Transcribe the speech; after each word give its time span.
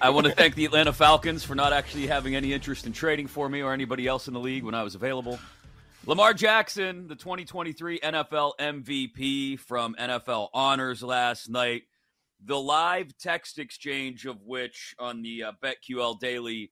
I 0.00 0.10
want 0.10 0.26
to 0.26 0.32
thank 0.32 0.54
the 0.54 0.64
Atlanta 0.64 0.92
Falcons 0.92 1.44
for 1.44 1.54
not 1.54 1.72
actually 1.72 2.06
having 2.06 2.34
any 2.34 2.52
interest 2.52 2.86
in 2.86 2.92
trading 2.92 3.26
for 3.26 3.48
me 3.48 3.62
or 3.62 3.72
anybody 3.72 4.06
else 4.06 4.28
in 4.28 4.34
the 4.34 4.40
league 4.40 4.64
when 4.64 4.74
I 4.74 4.82
was 4.82 4.94
available. 4.94 5.38
Lamar 6.04 6.34
Jackson, 6.34 7.08
the 7.08 7.16
2023 7.16 7.98
NFL 8.00 8.52
MVP 8.60 9.58
from 9.58 9.96
NFL 9.98 10.50
Honors 10.54 11.02
last 11.02 11.48
night. 11.48 11.82
The 12.44 12.60
live 12.60 13.16
text 13.18 13.58
exchange 13.58 14.26
of 14.26 14.42
which 14.42 14.94
on 14.98 15.22
the 15.22 15.44
uh, 15.44 15.52
BetQL 15.62 16.20
Daily 16.20 16.70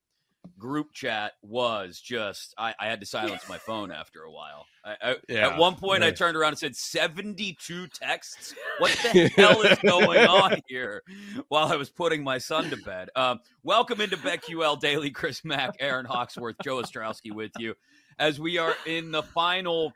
group 0.58 0.92
chat 0.92 1.32
was 1.42 2.00
just 2.00 2.54
I, 2.58 2.74
I 2.78 2.86
had 2.86 3.00
to 3.00 3.06
silence 3.06 3.48
my 3.48 3.58
phone 3.58 3.90
after 3.92 4.22
a 4.22 4.30
while. 4.30 4.66
I, 4.84 4.96
I, 5.02 5.16
Yeah, 5.28 5.48
at 5.48 5.58
one 5.58 5.76
point, 5.76 6.02
I 6.02 6.10
turned 6.10 6.36
around 6.36 6.50
and 6.50 6.58
said, 6.58 6.76
72 6.76 7.86
texts? 7.88 8.54
What 8.78 8.90
the 9.02 9.28
hell 9.36 9.62
is 9.62 9.78
going 9.78 10.26
on 10.26 10.60
here? 10.66 11.02
While 11.48 11.72
I 11.72 11.76
was 11.76 11.88
putting 11.88 12.22
my 12.22 12.38
son 12.38 12.68
to 12.70 12.76
bed. 12.76 13.08
Um, 13.16 13.40
welcome 13.62 14.00
into 14.00 14.16
BetQL 14.18 14.78
Daily. 14.80 15.10
Chris 15.10 15.44
Mack, 15.44 15.76
Erin 15.80 16.04
Hawksworth, 16.04 16.56
Joe 16.62 16.82
Ostrowski 16.82 17.32
with 17.32 17.52
you 17.58 17.74
as 18.18 18.38
we 18.38 18.58
are 18.58 18.74
in 18.86 19.10
the 19.10 19.22
final 19.22 19.92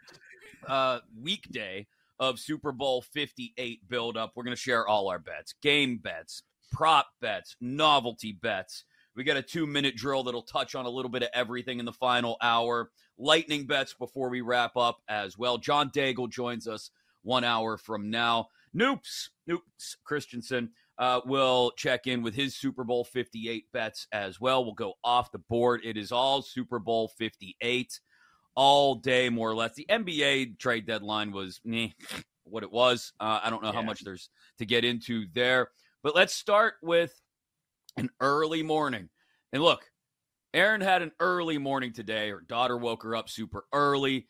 uh, 0.66 1.00
weekday 1.20 1.86
of 2.18 2.38
Super 2.38 2.72
Bowl 2.72 3.02
58 3.02 3.88
build 3.88 4.16
up. 4.16 4.32
We're 4.34 4.44
going 4.44 4.56
to 4.56 4.60
share 4.60 4.86
all 4.86 5.08
our 5.08 5.18
bets, 5.18 5.54
game 5.62 5.98
bets, 5.98 6.42
prop 6.72 7.08
bets, 7.20 7.56
novelty 7.60 8.32
bets. 8.32 8.84
We 9.18 9.24
got 9.24 9.36
a 9.36 9.42
two 9.42 9.66
minute 9.66 9.96
drill 9.96 10.22
that'll 10.22 10.42
touch 10.42 10.76
on 10.76 10.86
a 10.86 10.90
little 10.90 11.10
bit 11.10 11.24
of 11.24 11.30
everything 11.34 11.80
in 11.80 11.84
the 11.84 11.92
final 11.92 12.36
hour. 12.40 12.92
Lightning 13.18 13.66
bets 13.66 13.92
before 13.92 14.28
we 14.28 14.42
wrap 14.42 14.76
up 14.76 15.00
as 15.08 15.36
well. 15.36 15.58
John 15.58 15.90
Daigle 15.90 16.30
joins 16.30 16.68
us 16.68 16.92
one 17.22 17.42
hour 17.42 17.76
from 17.76 18.10
now. 18.10 18.46
Noops, 18.72 19.30
Noops 19.50 19.96
Christensen 20.04 20.70
uh, 20.98 21.20
will 21.26 21.72
check 21.76 22.06
in 22.06 22.22
with 22.22 22.36
his 22.36 22.54
Super 22.54 22.84
Bowl 22.84 23.02
58 23.02 23.64
bets 23.72 24.06
as 24.12 24.40
well. 24.40 24.64
We'll 24.64 24.74
go 24.74 24.94
off 25.02 25.32
the 25.32 25.40
board. 25.40 25.80
It 25.82 25.96
is 25.96 26.12
all 26.12 26.40
Super 26.40 26.78
Bowl 26.78 27.08
58 27.18 27.98
all 28.54 28.94
day, 28.94 29.30
more 29.30 29.50
or 29.50 29.56
less. 29.56 29.74
The 29.74 29.86
NBA 29.90 30.60
trade 30.60 30.86
deadline 30.86 31.32
was 31.32 31.60
meh, 31.64 31.88
what 32.44 32.62
it 32.62 32.70
was. 32.70 33.12
Uh, 33.18 33.40
I 33.42 33.50
don't 33.50 33.64
know 33.64 33.72
how 33.72 33.82
much 33.82 34.04
there's 34.04 34.30
to 34.58 34.64
get 34.64 34.84
into 34.84 35.26
there. 35.34 35.70
But 36.04 36.14
let's 36.14 36.34
start 36.34 36.74
with 36.82 37.20
an 37.98 38.10
early 38.20 38.62
morning. 38.62 39.08
And 39.52 39.62
look, 39.62 39.90
Erin 40.54 40.80
had 40.80 41.02
an 41.02 41.12
early 41.20 41.58
morning 41.58 41.92
today. 41.92 42.30
Her 42.30 42.40
daughter 42.40 42.76
woke 42.76 43.02
her 43.02 43.14
up 43.14 43.28
super 43.28 43.64
early. 43.72 44.26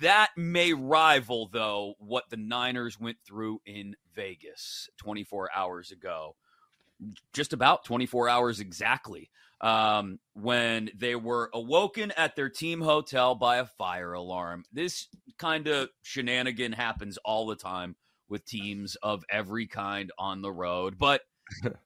That 0.00 0.30
may 0.36 0.72
rival, 0.72 1.48
though, 1.52 1.94
what 1.98 2.30
the 2.30 2.36
Niners 2.36 3.00
went 3.00 3.18
through 3.26 3.60
in 3.66 3.96
Vegas 4.14 4.88
24 4.98 5.50
hours 5.54 5.90
ago. 5.90 6.36
Just 7.32 7.52
about 7.52 7.84
24 7.84 8.28
hours 8.28 8.60
exactly. 8.60 9.30
Um, 9.60 10.18
when 10.34 10.90
they 10.94 11.16
were 11.16 11.50
awoken 11.54 12.12
at 12.16 12.36
their 12.36 12.50
team 12.50 12.80
hotel 12.80 13.34
by 13.34 13.56
a 13.56 13.64
fire 13.64 14.12
alarm. 14.12 14.64
This 14.72 15.08
kind 15.38 15.66
of 15.68 15.88
shenanigan 16.02 16.72
happens 16.72 17.18
all 17.24 17.46
the 17.46 17.56
time 17.56 17.96
with 18.28 18.44
teams 18.44 18.96
of 18.96 19.24
every 19.30 19.66
kind 19.66 20.12
on 20.18 20.42
the 20.42 20.52
road. 20.52 20.98
But 20.98 21.22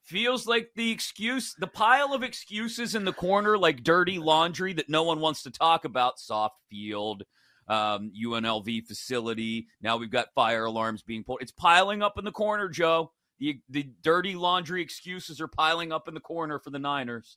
feels 0.02 0.46
like 0.46 0.70
the 0.76 0.90
excuse, 0.90 1.54
the 1.58 1.66
pile 1.66 2.12
of 2.12 2.22
excuses 2.22 2.94
in 2.94 3.04
the 3.04 3.12
corner, 3.12 3.58
like 3.58 3.82
dirty 3.82 4.18
laundry 4.18 4.72
that 4.74 4.88
no 4.88 5.02
one 5.02 5.20
wants 5.20 5.42
to 5.42 5.50
talk 5.50 5.84
about. 5.84 6.18
Soft 6.18 6.56
field, 6.70 7.24
um, 7.68 8.12
UNLV 8.20 8.86
facility. 8.86 9.66
Now 9.80 9.96
we've 9.96 10.10
got 10.10 10.34
fire 10.34 10.64
alarms 10.64 11.02
being 11.02 11.24
pulled. 11.24 11.42
It's 11.42 11.52
piling 11.52 12.02
up 12.02 12.18
in 12.18 12.24
the 12.24 12.32
corner, 12.32 12.68
Joe. 12.68 13.12
The 13.38 13.60
the 13.68 13.90
dirty 14.02 14.34
laundry 14.34 14.82
excuses 14.82 15.40
are 15.40 15.48
piling 15.48 15.92
up 15.92 16.08
in 16.08 16.14
the 16.14 16.20
corner 16.20 16.58
for 16.58 16.70
the 16.70 16.78
Niners. 16.78 17.36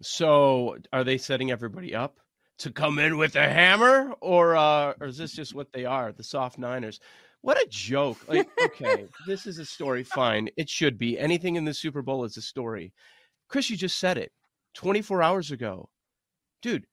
So, 0.00 0.78
are 0.92 1.04
they 1.04 1.18
setting 1.18 1.50
everybody 1.50 1.94
up 1.94 2.18
to 2.58 2.70
come 2.70 2.98
in 2.98 3.18
with 3.18 3.36
a 3.36 3.48
hammer, 3.48 4.14
or 4.20 4.56
uh, 4.56 4.94
or 5.00 5.06
is 5.06 5.18
this 5.18 5.32
just 5.32 5.54
what 5.54 5.72
they 5.72 5.84
are, 5.84 6.12
the 6.12 6.24
soft 6.24 6.58
Niners? 6.58 7.00
What 7.42 7.58
a 7.60 7.66
joke! 7.68 8.18
Like, 8.28 8.48
okay, 8.64 9.06
this 9.26 9.46
is 9.46 9.58
a 9.58 9.64
story. 9.66 10.04
Fine, 10.04 10.48
it 10.56 10.68
should 10.68 10.96
be. 10.98 11.18
Anything 11.18 11.56
in 11.56 11.64
the 11.64 11.74
Super 11.74 12.00
Bowl 12.02 12.24
is 12.24 12.36
a 12.36 12.42
story. 12.42 12.92
Chris, 13.48 13.68
you 13.68 13.76
just 13.76 13.98
said 13.98 14.16
it. 14.16 14.32
Twenty 14.74 15.02
four 15.02 15.22
hours 15.22 15.50
ago, 15.50 15.88
dude. 16.62 16.86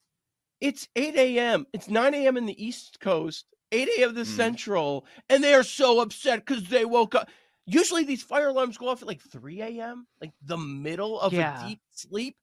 It's 0.60 0.88
eight 0.96 1.16
a.m. 1.16 1.66
It's 1.72 1.88
nine 1.88 2.14
a.m. 2.14 2.36
in 2.36 2.46
the 2.46 2.64
East 2.64 3.00
Coast, 3.00 3.46
eight 3.72 3.88
a.m. 3.98 4.14
the 4.14 4.22
Mhm. 4.22 4.36
Central, 4.36 5.06
and 5.30 5.42
they 5.44 5.54
are 5.54 5.64
so 5.64 6.02
upset 6.02 6.46
because 6.46 6.66
they 6.66 6.84
woke 6.84 7.16
up. 7.16 7.30
Usually, 7.66 8.04
these 8.04 8.24
fire 8.24 8.48
alarms 8.50 8.78
go 8.78 8.90
off 8.90 9.02
at 9.02 9.08
like 9.08 9.22
three 9.22 9.62
a.m., 9.62 10.08
like 10.20 10.32
the 10.42 10.58
middle 10.58 11.20
of 11.22 11.32
Yeah. 11.32 11.64
a 11.64 11.70
deep 11.70 11.80
sleep 11.92 12.36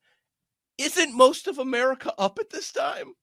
isn't 0.79 1.15
most 1.15 1.47
of 1.49 1.59
America 1.59 2.13
up 2.19 2.39
at 2.39 2.51
this 2.51 2.71
time? 2.73 3.15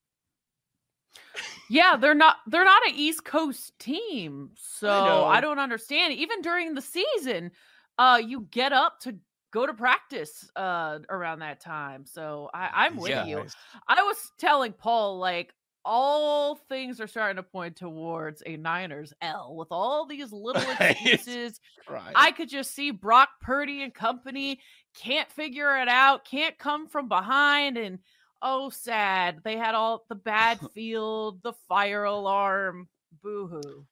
Yeah, 1.69 1.95
they're 1.99 2.13
not 2.13 2.37
they're 2.47 2.63
not 2.65 2.85
an 2.87 2.93
East 2.95 3.23
Coast 3.25 3.77
team. 3.79 4.51
So 4.55 4.87
know. 4.87 5.25
I, 5.25 5.41
don't 5.41 5.59
understand. 5.59 6.13
Even 6.13 6.41
during 6.41 6.73
the 6.73 6.81
season, 6.81 7.51
uh 7.97 8.21
you 8.23 8.47
get 8.51 8.73
up 8.73 8.99
to 9.01 9.15
go 9.51 9.65
to 9.65 9.73
practice 9.73 10.49
uh 10.55 10.99
around 11.09 11.39
that 11.39 11.59
time. 11.59 12.05
So 12.05 12.49
I, 12.53 12.69
I'm 12.85 12.97
with 12.97 13.11
Yeah. 13.11 13.25
you. 13.25 13.45
I 13.87 14.03
was 14.03 14.31
telling 14.37 14.73
Paul 14.73 15.17
like 15.19 15.53
all 15.85 16.55
things 16.69 17.01
are 17.01 17.07
starting 17.07 17.35
to 17.35 17.43
point 17.43 17.75
towards 17.75 18.41
a 18.45 18.55
Niners 18.57 19.13
L 19.21 19.55
with 19.55 19.67
all 19.71 20.05
these 20.05 20.31
little 20.31 20.63
excuses. 20.79 21.59
Right. 21.89 22.13
I 22.15 22.31
could 22.31 22.49
just 22.49 22.73
see 22.73 22.91
Brock 22.91 23.29
Purdy 23.41 23.83
and 23.83 23.93
company 23.93 24.59
can't 24.95 25.29
figure 25.31 25.77
it 25.81 25.87
out, 25.89 26.23
can't 26.25 26.57
come 26.57 26.87
from 26.87 27.07
behind, 27.09 27.77
and 27.77 27.99
oh, 28.43 28.69
sad. 28.69 29.39
They 29.43 29.57
had 29.57 29.73
all 29.73 30.05
the 30.09 30.15
bad 30.15 30.59
field, 30.73 31.41
the 31.41 31.53
fire 31.67 32.03
alarm. 32.03 32.89
Boo 33.23 33.47
hoo. 33.47 33.85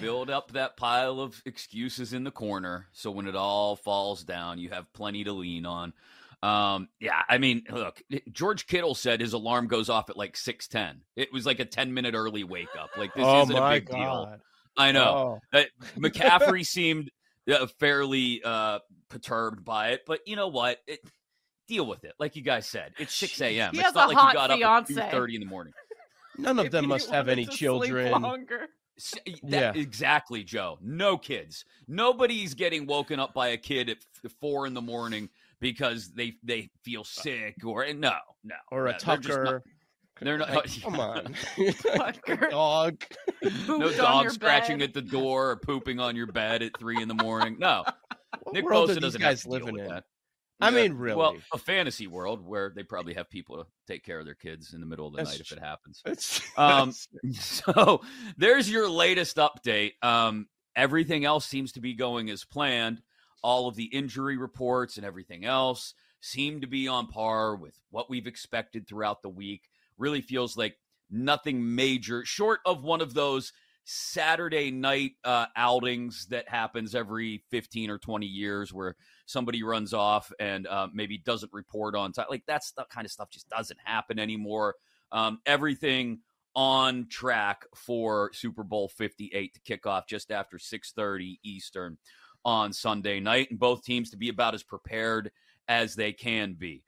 Build 0.00 0.30
up 0.30 0.52
that 0.52 0.76
pile 0.76 1.20
of 1.20 1.40
excuses 1.46 2.12
in 2.12 2.24
the 2.24 2.32
corner 2.32 2.88
so 2.92 3.12
when 3.12 3.28
it 3.28 3.36
all 3.36 3.76
falls 3.76 4.24
down, 4.24 4.58
you 4.58 4.70
have 4.70 4.92
plenty 4.92 5.22
to 5.22 5.32
lean 5.32 5.64
on. 5.64 5.92
Um, 6.42 6.88
yeah, 7.00 7.22
I 7.28 7.38
mean, 7.38 7.62
look, 7.70 8.02
George 8.32 8.66
Kittle 8.66 8.94
said 8.96 9.20
his 9.20 9.32
alarm 9.32 9.68
goes 9.68 9.88
off 9.88 10.10
at 10.10 10.16
like 10.16 10.36
six 10.36 10.68
ten. 10.68 11.02
It 11.14 11.32
was 11.32 11.46
like 11.46 11.60
a 11.60 11.64
ten 11.64 11.94
minute 11.94 12.14
early 12.14 12.44
wake 12.44 12.74
up. 12.78 12.90
Like 12.96 13.14
this 13.14 13.24
oh 13.24 13.42
isn't 13.42 13.56
a 13.56 13.60
my 13.60 13.78
big 13.78 13.90
deal. 13.90 14.36
I 14.76 14.92
know. 14.92 15.40
Oh. 15.52 15.58
Uh, 15.58 15.64
McCaffrey 15.98 16.66
seemed 16.66 17.10
uh, 17.50 17.66
fairly 17.78 18.42
uh, 18.44 18.80
perturbed 19.08 19.64
by 19.64 19.90
it, 19.90 20.02
but 20.06 20.20
you 20.26 20.36
know 20.36 20.48
what? 20.48 20.78
It, 20.86 21.00
deal 21.66 21.86
with 21.86 22.04
it. 22.04 22.14
Like 22.18 22.36
you 22.36 22.42
guys 22.42 22.66
said, 22.66 22.92
it's 22.98 23.14
six 23.14 23.40
a.m. 23.40 23.70
It's 23.74 23.94
not 23.94 24.08
like 24.08 24.16
you 24.16 24.32
got 24.32 24.50
up 24.50 24.52
at 24.52 24.58
fiance. 24.58 24.94
two 24.94 25.00
thirty 25.10 25.34
in 25.34 25.40
the 25.40 25.46
morning. 25.46 25.72
None 26.38 26.58
of 26.58 26.70
them 26.70 26.88
must 26.88 27.10
have 27.10 27.28
any 27.28 27.46
children. 27.46 28.12
that- 28.52 28.68
Yeah. 29.42 29.72
exactly, 29.74 30.42
Joe. 30.44 30.78
No 30.82 31.16
kids. 31.18 31.64
Nobody's 31.88 32.54
getting 32.54 32.86
woken 32.86 33.20
up 33.20 33.34
by 33.34 33.48
a 33.48 33.56
kid 33.56 33.88
at 33.90 33.98
four 34.40 34.66
in 34.66 34.74
the 34.74 34.80
morning 34.82 35.28
because 35.60 36.10
they 36.12 36.34
they 36.42 36.70
feel 36.82 37.00
uh. 37.02 37.04
sick 37.04 37.56
or 37.64 37.84
no, 37.94 38.12
no, 38.44 38.54
Or 38.70 38.86
a 38.86 38.92
no, 38.92 38.98
they're 38.98 39.08
not- 39.08 39.22
Tucker. 39.22 39.62
They're 40.20 40.38
not. 40.38 40.50
Like, 40.50 40.82
come 40.82 40.98
on. 40.98 41.34
Tucker. 41.94 42.48
Dog. 42.50 43.04
no 43.68 43.92
dog 43.92 44.30
scratching 44.30 44.78
bed. 44.78 44.88
at 44.88 44.94
the 44.94 45.02
door 45.02 45.50
or 45.50 45.56
pooping 45.56 46.00
on 46.00 46.16
your 46.16 46.26
bed 46.26 46.62
at 46.62 46.78
three 46.78 47.02
in 47.02 47.08
the 47.08 47.14
morning. 47.14 47.56
No, 47.58 47.84
What 48.42 48.54
Nick 48.54 48.64
Bosa 48.64 48.98
doesn't 48.98 49.20
guys 49.20 49.42
have 49.42 49.52
to 49.52 49.58
deal 49.58 49.66
living 49.66 49.74
with 49.74 49.82
in? 49.84 49.88
that. 49.90 50.04
I 50.60 50.70
mean, 50.70 50.94
really? 50.94 51.16
Well, 51.16 51.36
a 51.52 51.58
fantasy 51.58 52.06
world 52.06 52.44
where 52.44 52.72
they 52.74 52.82
probably 52.82 53.14
have 53.14 53.28
people 53.28 53.56
to 53.58 53.66
take 53.86 54.04
care 54.04 54.18
of 54.18 54.24
their 54.24 54.34
kids 54.34 54.72
in 54.72 54.80
the 54.80 54.86
middle 54.86 55.06
of 55.06 55.12
the 55.12 55.18
That's 55.18 55.32
night 55.32 55.40
if 55.40 55.52
it 55.52 55.58
happens. 55.58 56.02
It's, 56.06 56.40
Um, 56.58 56.90
it's- 57.24 57.62
So 57.66 58.00
there's 58.36 58.70
your 58.70 58.88
latest 58.88 59.36
update. 59.36 59.92
Um, 60.02 60.46
everything 60.74 61.24
else 61.24 61.46
seems 61.46 61.72
to 61.72 61.80
be 61.80 61.94
going 61.94 62.30
as 62.30 62.44
planned. 62.44 63.02
All 63.42 63.68
of 63.68 63.76
the 63.76 63.84
injury 63.84 64.36
reports 64.38 64.96
and 64.96 65.04
everything 65.04 65.44
else 65.44 65.94
seem 66.20 66.62
to 66.62 66.66
be 66.66 66.88
on 66.88 67.06
par 67.08 67.54
with 67.54 67.78
what 67.90 68.08
we've 68.08 68.26
expected 68.26 68.88
throughout 68.88 69.22
the 69.22 69.28
week. 69.28 69.68
Really 69.98 70.20
feels 70.22 70.56
like 70.56 70.76
nothing 71.10 71.74
major, 71.74 72.24
short 72.24 72.60
of 72.64 72.82
one 72.82 73.00
of 73.00 73.14
those 73.14 73.52
Saturday 73.88 74.72
night 74.72 75.12
uh, 75.22 75.46
outings 75.54 76.26
that 76.26 76.48
happens 76.48 76.96
every 76.96 77.44
15 77.50 77.88
or 77.88 77.98
20 77.98 78.26
years 78.26 78.72
where 78.72 78.96
somebody 79.26 79.62
runs 79.62 79.94
off 79.94 80.32
and 80.40 80.66
uh, 80.66 80.88
maybe 80.92 81.18
doesn't 81.18 81.52
report 81.52 81.94
on 81.94 82.10
time. 82.10 82.26
Like 82.28 82.42
that's 82.48 82.72
the 82.72 82.84
kind 82.90 83.04
of 83.04 83.12
stuff 83.12 83.30
just 83.30 83.48
doesn't 83.48 83.78
happen 83.84 84.18
anymore. 84.18 84.74
Um, 85.12 85.38
everything 85.46 86.18
on 86.56 87.06
track 87.08 87.64
for 87.76 88.32
Super 88.32 88.64
Bowl 88.64 88.88
58 88.88 89.54
to 89.54 89.60
kick 89.60 89.86
off 89.86 90.08
just 90.08 90.32
after 90.32 90.58
6:30 90.58 91.38
Eastern 91.44 91.96
on 92.44 92.72
Sunday 92.72 93.20
night 93.20 93.50
and 93.50 93.58
both 93.58 93.84
teams 93.84 94.10
to 94.10 94.16
be 94.16 94.30
about 94.30 94.54
as 94.54 94.64
prepared 94.64 95.30
as 95.68 95.94
they 95.94 96.12
can 96.12 96.54
be. 96.54 96.82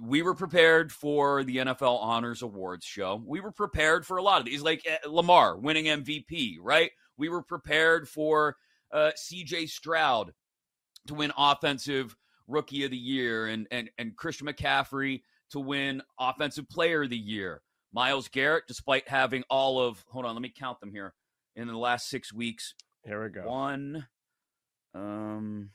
We 0.00 0.22
were 0.22 0.34
prepared 0.34 0.92
for 0.92 1.42
the 1.44 1.56
NFL 1.56 2.00
Honors 2.00 2.42
Awards 2.42 2.84
show. 2.84 3.22
We 3.26 3.40
were 3.40 3.50
prepared 3.52 4.06
for 4.06 4.16
a 4.16 4.22
lot 4.22 4.40
of 4.40 4.46
these 4.46 4.62
like 4.62 4.86
uh, 4.86 5.08
Lamar 5.10 5.56
winning 5.58 5.86
MVP, 5.86 6.56
right? 6.60 6.90
We 7.16 7.28
were 7.28 7.42
prepared 7.42 8.08
for 8.08 8.56
uh, 8.92 9.10
CJ 9.16 9.68
Stroud 9.68 10.32
to 11.08 11.14
win 11.14 11.32
offensive 11.36 12.16
rookie 12.46 12.84
of 12.84 12.90
the 12.90 12.96
year 12.96 13.46
and 13.46 13.66
and 13.70 13.90
and 13.98 14.16
Christian 14.16 14.46
McCaffrey 14.46 15.22
to 15.50 15.60
win 15.60 16.02
offensive 16.18 16.68
player 16.68 17.02
of 17.02 17.10
the 17.10 17.18
year. 17.18 17.62
Myles 17.92 18.28
Garrett, 18.28 18.64
despite 18.68 19.08
having 19.08 19.42
all 19.50 19.80
of 19.80 20.04
hold 20.10 20.24
on, 20.26 20.34
let 20.34 20.42
me 20.42 20.52
count 20.56 20.80
them 20.80 20.92
here. 20.92 21.14
In 21.56 21.66
the 21.66 21.76
last 21.76 22.08
six 22.08 22.32
weeks, 22.32 22.74
Here 23.04 23.22
we 23.22 23.30
go. 23.30 23.48
one. 23.48 24.06
Um, 24.94 25.70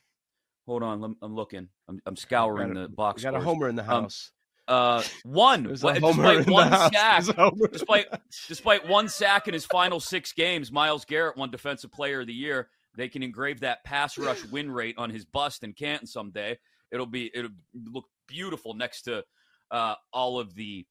hold 0.65 0.83
on, 0.83 1.15
I'm 1.21 1.35
looking. 1.35 1.69
I'm, 1.87 1.99
I'm 2.05 2.15
scouring 2.15 2.75
a- 2.77 2.81
the 2.83 2.89
box. 2.89 3.21
We 3.23 3.31
got 3.31 3.35
a 3.35 3.43
homer 3.43 3.67
in 3.69 3.75
the 3.75 3.81
Um, 3.83 4.03
house. 4.03 4.31
Uh, 4.67 5.03
one. 5.23 5.63
Well, 5.81 5.93
despite 5.99 6.47
one 6.49 6.69
sack, 6.71 6.91
There's 6.93 7.29
a 7.29 7.33
homer 7.33 7.65
in 7.65 7.71
despite 7.73 8.05
despite 8.47 8.87
one 8.87 9.09
sack 9.09 9.47
in 9.49 9.53
his 9.53 9.65
final 9.65 9.99
six 9.99 10.31
games, 10.31 10.71
Myles 10.71 11.03
Garrett 11.05 11.35
won 11.37 11.51
Defensive 11.51 11.91
Player 11.91 12.21
of 12.21 12.27
the 12.27 12.33
Year. 12.33 12.69
They 12.95 13.09
can 13.09 13.23
engrave 13.23 13.59
that 13.61 13.83
pass 13.83 14.17
rush 14.17 14.43
win 14.51 14.71
rate 14.71 14.95
on 14.97 15.09
his 15.09 15.25
bust 15.25 15.63
in 15.63 15.73
Canton 15.73 16.07
someday. 16.07 16.57
It'll 16.91 17.05
be 17.05 17.29
it'll 17.33 17.51
look 17.91 18.05
beautiful 18.27 18.73
next 18.73 19.01
to 19.03 19.23
uh, 19.71 19.95
all 20.13 20.39
of 20.39 20.55
the 20.55 20.85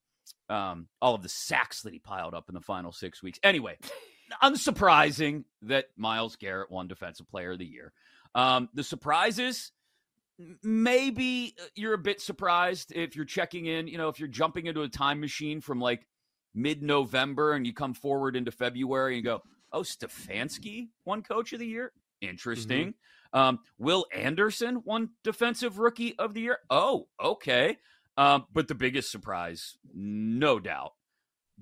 um, 0.50 0.88
all 1.00 1.14
of 1.14 1.22
the 1.22 1.28
sacks 1.30 1.80
that 1.82 1.94
he 1.94 1.98
piled 1.98 2.34
up 2.34 2.50
in 2.50 2.54
the 2.54 2.60
final 2.60 2.92
six 2.92 3.22
weeks. 3.22 3.38
Anyway, 3.42 3.78
unsurprising 4.42 5.44
that 5.62 5.86
Myles 5.96 6.36
Garrett 6.36 6.70
won 6.70 6.88
Defensive 6.88 7.28
Player 7.28 7.52
of 7.52 7.58
the 7.58 7.64
Year. 7.64 7.92
Um, 8.34 8.68
the 8.74 8.82
surprises 8.82 9.72
maybe 10.62 11.54
uh, 11.60 11.64
you're 11.74 11.94
a 11.94 11.98
bit 11.98 12.20
surprised 12.20 12.92
if 12.94 13.16
you're 13.16 13.24
checking 13.24 13.66
in, 13.66 13.88
you 13.88 13.98
know, 13.98 14.08
if 14.08 14.18
you're 14.18 14.28
jumping 14.28 14.66
into 14.66 14.82
a 14.82 14.88
time 14.88 15.20
machine 15.20 15.60
from 15.60 15.80
like 15.80 16.06
mid 16.54 16.82
November 16.82 17.52
and 17.52 17.66
you 17.66 17.72
come 17.72 17.94
forward 17.94 18.36
into 18.36 18.50
February 18.50 19.16
and 19.16 19.24
go, 19.24 19.42
oh, 19.72 19.82
Stefanski 19.82 20.88
won 21.04 21.22
coach 21.22 21.52
of 21.52 21.58
the 21.58 21.66
year. 21.66 21.92
Interesting. 22.20 22.94
Um, 23.32 23.60
Will 23.78 24.06
Anderson 24.14 24.82
won 24.84 25.10
defensive 25.24 25.78
rookie 25.78 26.14
of 26.18 26.34
the 26.34 26.42
year. 26.42 26.58
Oh, 26.70 27.08
okay. 27.22 27.78
Um, 28.16 28.44
but 28.52 28.68
the 28.68 28.74
biggest 28.74 29.10
surprise, 29.10 29.78
no 29.94 30.58
doubt, 30.58 30.92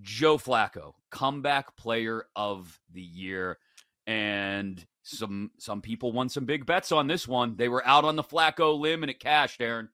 Joe 0.01 0.37
Flacco, 0.37 0.95
comeback 1.11 1.77
player 1.77 2.25
of 2.35 2.81
the 2.93 3.03
year. 3.03 3.59
And 4.07 4.85
some 5.03 5.51
some 5.59 5.81
people 5.81 6.13
won 6.13 6.29
some 6.29 6.45
big 6.45 6.67
bets 6.67 6.93
on 6.93 7.07
this 7.07 7.27
one. 7.27 7.57
They 7.57 7.69
were 7.69 7.87
out 7.87 8.05
on 8.05 8.17
the 8.17 8.23
Flacco 8.23 8.79
limb 8.79 9.03
and 9.03 9.11
it 9.11 9.21
cashed, 9.21 9.61
Erin. 9.61 9.89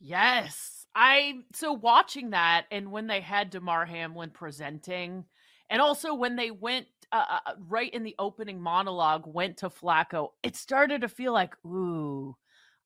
Yes. 0.00 0.86
I 0.94 1.40
so 1.52 1.72
watching 1.72 2.30
that 2.30 2.66
and 2.70 2.92
when 2.92 3.06
they 3.08 3.20
had 3.20 3.50
Damar 3.50 3.84
Hamlin 3.84 4.30
presenting 4.30 5.24
and 5.70 5.80
also 5.80 6.14
when 6.14 6.36
they 6.36 6.50
went 6.50 6.86
uh, 7.10 7.38
uh, 7.46 7.52
right 7.68 7.92
in 7.92 8.02
the 8.02 8.14
opening 8.18 8.60
monologue 8.60 9.24
went 9.26 9.58
to 9.58 9.70
Flacco, 9.70 10.30
it 10.42 10.56
started 10.56 11.00
to 11.00 11.08
feel 11.08 11.32
like, 11.32 11.54
ooh, 11.64 12.36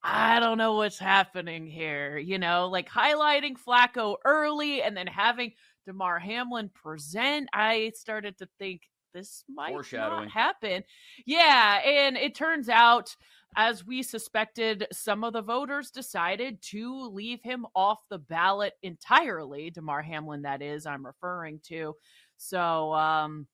I 0.03 0.39
don't 0.39 0.59
know 0.59 0.75
what's 0.75 0.99
happening 0.99 1.67
here. 1.67 2.19
You 2.19 2.39
know, 2.39 2.69
like 2.69 2.89
highlighting 2.89 3.57
Flacco 3.59 4.17
early 4.25 4.83
and 4.83 4.97
then 4.97 5.07
having 5.07 5.53
Damar 5.87 6.19
Hamlin 6.19 6.71
present. 6.73 7.49
I 7.53 7.93
started 7.95 8.39
to 8.39 8.49
think 8.59 8.83
this 9.19 9.45
might 9.49 9.71
Foreshadowing. 9.73 10.25
not 10.25 10.31
happen. 10.33 10.85
Yeah, 11.27 11.81
and 11.85 12.17
it 12.17 12.35
turns 12.35 12.69
out 12.69 13.15
as 13.57 13.85
we 13.87 14.03
suspected, 14.03 14.87
some 14.93 15.25
of 15.25 15.33
the 15.33 15.43
voters 15.43 15.91
decided 15.91 16.61
to 16.63 17.09
leave 17.09 17.43
him 17.43 17.67
off 17.75 17.99
the 18.11 18.19
ballot 18.19 18.75
entirely. 18.83 19.71
Damar 19.71 20.03
Hamlin, 20.03 20.43
that 20.43 20.61
is, 20.63 20.85
I'm 20.87 21.05
referring 21.05 21.61
to. 21.69 21.95
So, 22.37 22.93
um, 22.95 23.47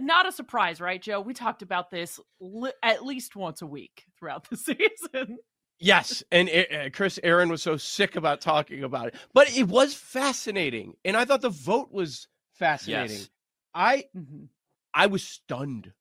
not 0.00 0.28
a 0.28 0.32
surprise, 0.32 0.80
right, 0.80 1.00
Joe? 1.00 1.20
We 1.20 1.32
talked 1.34 1.62
about 1.62 1.90
this 1.90 2.20
li- 2.40 2.72
at 2.82 3.04
least 3.04 3.34
once 3.36 3.62
a 3.62 3.66
week 3.66 4.04
throughout 4.18 4.48
the 4.50 4.56
season. 4.56 5.38
Yes, 5.78 6.22
and 6.30 6.48
it, 6.48 6.72
uh, 6.72 6.90
Chris 6.92 7.18
Erin 7.22 7.48
was 7.48 7.62
so 7.62 7.76
sick 7.78 8.16
about 8.16 8.40
talking 8.42 8.84
about 8.84 9.08
it, 9.08 9.14
but 9.32 9.56
it 9.56 9.66
was 9.68 9.94
fascinating, 9.94 10.94
and 11.04 11.16
I 11.16 11.24
thought 11.24 11.40
the 11.40 11.48
vote 11.50 11.90
was 11.90 12.28
fascinating. 12.52 13.16
Yes. 13.16 13.30
I 13.74 14.04
Mhm. 14.16 14.48
I 14.94 15.06
was 15.06 15.22
stunned. 15.22 15.92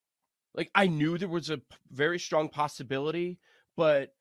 Like 0.55 0.71
I 0.73 0.87
knew 0.87 1.17
there 1.17 1.27
was 1.27 1.49
a 1.49 1.61
very 1.91 2.19
strong 2.19 2.49
possibility, 2.49 3.39
but 3.77 4.13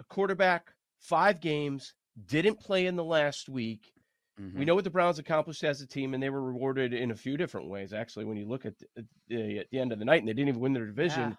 a 0.00 0.04
quarterback, 0.04 0.72
five 0.98 1.40
games, 1.40 1.94
didn't 2.26 2.60
play 2.60 2.86
in 2.86 2.96
the 2.96 3.04
last 3.04 3.48
week. 3.48 3.92
Mm-hmm. 4.40 4.58
We 4.58 4.64
know 4.64 4.74
what 4.74 4.84
the 4.84 4.90
Browns 4.90 5.18
accomplished 5.18 5.64
as 5.64 5.80
a 5.80 5.86
team, 5.86 6.12
and 6.12 6.22
they 6.22 6.30
were 6.30 6.42
rewarded 6.42 6.92
in 6.92 7.10
a 7.10 7.16
few 7.16 7.36
different 7.36 7.68
ways. 7.68 7.92
Actually, 7.92 8.26
when 8.26 8.36
you 8.36 8.46
look 8.46 8.66
at 8.66 8.74
the, 8.78 9.58
at 9.58 9.70
the 9.70 9.78
end 9.78 9.92
of 9.92 9.98
the 9.98 10.04
night, 10.04 10.20
and 10.20 10.28
they 10.28 10.34
didn't 10.34 10.48
even 10.48 10.60
win 10.60 10.72
their 10.72 10.86
division. 10.86 11.30
Yeah. 11.30 11.36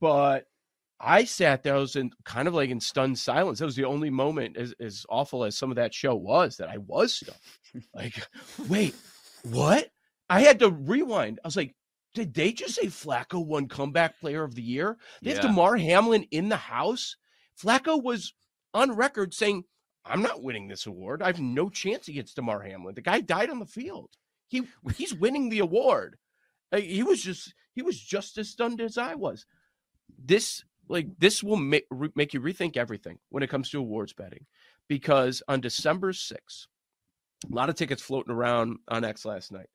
But 0.00 0.46
I 1.00 1.24
sat 1.24 1.62
there, 1.62 1.74
I 1.74 1.78
was 1.78 1.96
in 1.96 2.10
kind 2.24 2.48
of 2.48 2.54
like 2.54 2.70
in 2.70 2.80
stunned 2.80 3.18
silence. 3.18 3.58
That 3.58 3.66
was 3.66 3.76
the 3.76 3.84
only 3.84 4.10
moment, 4.10 4.56
as, 4.56 4.74
as 4.80 5.04
awful 5.08 5.44
as 5.44 5.56
some 5.56 5.70
of 5.70 5.76
that 5.76 5.94
show 5.94 6.14
was, 6.14 6.56
that 6.56 6.68
I 6.68 6.78
was 6.78 7.14
stunned. 7.14 7.84
like, 7.94 8.14
wait, 8.68 8.94
what? 9.42 9.88
I 10.30 10.40
had 10.40 10.58
to 10.60 10.70
rewind. 10.70 11.40
I 11.44 11.48
was 11.48 11.56
like, 11.56 11.74
did 12.14 12.34
they 12.34 12.52
just 12.52 12.74
say 12.74 12.86
Flacco 12.86 13.44
won 13.44 13.68
comeback 13.68 14.18
player 14.18 14.42
of 14.42 14.54
the 14.54 14.62
year? 14.62 14.96
They 15.22 15.30
have 15.30 15.38
Yeah. 15.44 15.50
Damar 15.50 15.76
Hamlin 15.76 16.24
in 16.30 16.48
the 16.48 16.56
house. 16.56 17.16
Flacco 17.60 18.02
was 18.02 18.34
on 18.74 18.92
record 18.96 19.34
saying, 19.34 19.64
I'm 20.04 20.22
not 20.22 20.42
winning 20.42 20.68
this 20.68 20.86
award. 20.86 21.22
I 21.22 21.26
have 21.26 21.40
no 21.40 21.68
chance 21.68 22.08
against 22.08 22.36
Damar 22.36 22.62
Hamlin. 22.62 22.94
The 22.94 23.02
guy 23.02 23.20
died 23.20 23.50
on 23.50 23.58
the 23.58 23.66
field. 23.66 24.10
He 24.48 24.66
he's 24.96 25.14
winning 25.14 25.48
the 25.50 25.58
award. 25.58 26.16
Uh, 26.72 26.78
He 26.78 27.02
was 27.02 27.22
just 27.22 27.54
he 27.74 27.82
was 27.82 28.00
just 28.00 28.38
as 28.38 28.48
stunned 28.48 28.80
as 28.80 28.96
I 28.96 29.14
was. 29.14 29.44
This 30.18 30.64
like 30.88 31.06
this 31.18 31.42
will 31.42 31.56
make 31.56 31.84
make 32.14 32.32
you 32.32 32.40
rethink 32.40 32.76
everything 32.78 33.18
when 33.28 33.42
it 33.42 33.50
comes 33.50 33.68
to 33.70 33.78
awards 33.78 34.14
betting, 34.14 34.46
because 34.88 35.42
on 35.48 35.60
December 35.60 36.12
6th, 36.12 36.66
a 37.50 37.54
lot 37.54 37.68
of 37.68 37.74
tickets 37.74 38.00
floating 38.02 38.32
around 38.32 38.78
on 38.88 39.04
X 39.04 39.26
last 39.26 39.52
night. 39.52 39.68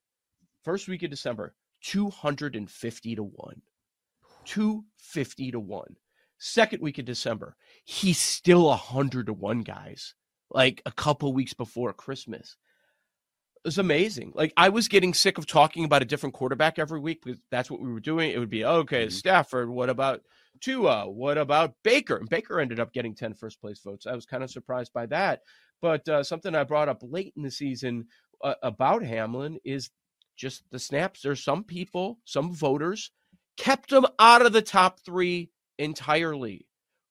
First 0.64 0.88
week 0.88 1.04
of 1.04 1.12
December, 1.12 1.54
250 1.84 3.16
to 3.16 3.24
1. 3.24 3.62
250 4.46 5.52
to 5.52 5.60
1. 5.60 5.96
Second 6.38 6.82
week 6.82 6.98
of 6.98 7.06
December, 7.06 7.56
he's 7.86 8.18
still 8.20 8.66
100 8.66 9.28
to 9.28 9.34
1, 9.34 9.62
guys. 9.62 10.16
Like 10.50 10.82
a 10.86 10.92
couple 10.92 11.34
weeks 11.34 11.54
before 11.54 11.94
Christmas. 11.94 12.58
It 13.64 13.68
was 13.68 13.78
amazing. 13.78 14.34
Like 14.36 14.52
I 14.58 14.70
was 14.70 14.90
getting 14.90 15.14
sick 15.14 15.38
of 15.38 15.48
talking 15.48 15.86
about 15.86 16.02
a 16.02 16.06
different 16.06 16.36
quarterback 16.36 16.78
every 16.78 17.00
week 17.00 17.22
because 17.24 17.40
that's 17.50 17.72
what 17.72 17.80
we 17.82 17.92
were 17.92 18.02
doing. 18.02 18.32
It 18.32 18.38
would 18.40 18.50
be 18.50 18.66
okay, 18.66 19.08
Mhm. 19.08 19.12
Stafford. 19.12 19.70
What 19.70 19.90
about 19.90 20.22
Tua? 20.60 21.10
What 21.10 21.38
about 21.38 21.76
Baker? 21.82 22.18
And 22.18 22.30
Baker 22.30 22.60
ended 22.60 22.80
up 22.82 22.92
getting 22.92 23.16
10 23.16 23.34
first 23.34 23.62
place 23.62 23.80
votes. 23.80 24.06
I 24.06 24.14
was 24.14 24.26
kind 24.26 24.44
of 24.44 24.52
surprised 24.52 24.92
by 24.94 25.06
that. 25.08 25.42
But 25.82 26.08
uh, 26.10 26.24
something 26.24 26.54
I 26.54 26.66
brought 26.66 26.90
up 26.90 27.00
late 27.02 27.34
in 27.38 27.44
the 27.44 27.52
season 27.52 28.08
uh, 28.44 28.56
about 28.62 29.02
Hamlin 29.04 29.60
is 29.64 29.90
just 30.36 30.64
the 30.72 30.80
snaps. 30.80 31.22
There's 31.22 31.44
some 31.44 31.64
people, 31.64 32.20
some 32.26 32.54
voters 32.54 33.12
kept 33.58 33.92
him 33.92 34.06
out 34.20 34.46
of 34.46 34.54
the 34.54 34.62
top 34.62 35.00
three 35.00 35.52
entirely, 35.78 36.68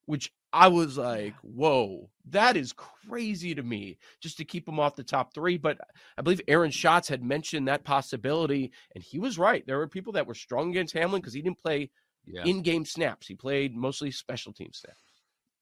which 0.06 0.32
I 0.52 0.68
was 0.68 0.98
like, 0.98 1.34
whoa, 1.42 2.10
that 2.30 2.56
is 2.56 2.74
crazy 2.74 3.54
to 3.54 3.62
me 3.62 3.98
just 4.20 4.36
to 4.38 4.44
keep 4.44 4.68
him 4.68 4.78
off 4.78 4.96
the 4.96 5.04
top 5.04 5.32
three. 5.32 5.56
But 5.56 5.78
I 6.18 6.22
believe 6.22 6.42
Aaron 6.46 6.70
Schatz 6.70 7.08
had 7.08 7.22
mentioned 7.22 7.68
that 7.68 7.84
possibility, 7.84 8.72
and 8.94 9.02
he 9.02 9.18
was 9.18 9.38
right. 9.38 9.66
There 9.66 9.78
were 9.78 9.88
people 9.88 10.12
that 10.14 10.26
were 10.26 10.34
strong 10.34 10.70
against 10.70 10.94
Hamlin 10.94 11.20
because 11.20 11.34
he 11.34 11.42
didn't 11.42 11.62
play 11.62 11.90
Yeah. 12.26 12.44
in 12.44 12.62
game 12.62 12.84
snaps, 12.84 13.26
he 13.26 13.34
played 13.34 13.74
mostly 13.74 14.10
special 14.10 14.52
team 14.52 14.72
snaps. 14.72 14.98